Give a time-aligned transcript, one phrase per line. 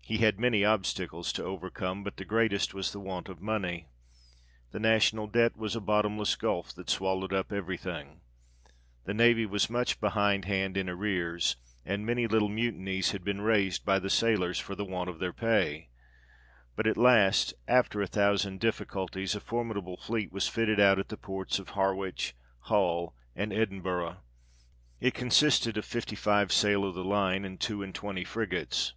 [0.00, 3.88] He had many obstacles to overcome, but the greatest was the want of money;
[4.70, 8.20] the National Debt was a bottomless gulf that swallowed up every thing.
[9.02, 13.84] The navy was much behind hand in arrears, and many little mutinies had been raised
[13.84, 15.88] by the sailors for the want of their pay,
[16.76, 21.16] but at last, after a thousand difficulties a formidable fleet was fitted out at the
[21.16, 24.18] ports of Harwich, Hull, and Edinburgh;
[25.00, 28.92] it con sisted of fifty five sail of the line, and two and twenty frigates.